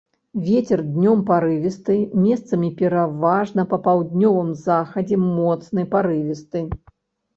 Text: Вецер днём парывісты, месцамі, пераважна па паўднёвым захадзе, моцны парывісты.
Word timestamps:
Вецер 0.45 0.79
днём 0.93 1.19
парывісты, 1.27 1.97
месцамі, 2.23 2.71
пераважна 2.81 3.67
па 3.75 3.81
паўднёвым 3.89 4.49
захадзе, 4.65 5.23
моцны 5.37 5.81
парывісты. 5.97 6.59